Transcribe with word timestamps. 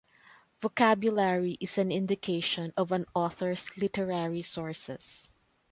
Vocabulary 0.61 1.59
is 1.61 1.77
an 1.77 1.91
indication 1.91 2.73
of 2.75 2.91
an 2.91 3.05
author's 3.13 3.67
literary 3.77 4.41
sources. 4.41 5.29